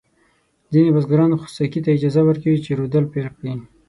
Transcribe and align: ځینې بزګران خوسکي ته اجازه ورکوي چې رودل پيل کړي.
ځینې 0.73 0.89
بزګران 0.95 1.31
خوسکي 1.41 1.79
ته 1.83 1.89
اجازه 1.93 2.21
ورکوي 2.25 2.57
چې 2.65 2.77
رودل 2.79 3.03
پيل 3.13 3.27
کړي. 3.37 3.53